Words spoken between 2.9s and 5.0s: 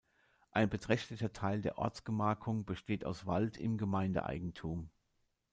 aus Wald in Gemeindeeigentum.